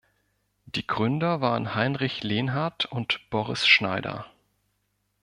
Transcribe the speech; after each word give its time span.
Die 0.65 0.87
Gründer 0.87 1.41
waren 1.41 1.75
Heinrich 1.75 2.23
Lenhardt 2.23 2.85
und 2.87 3.19
Boris 3.29 3.67
Schneider. 3.67 4.25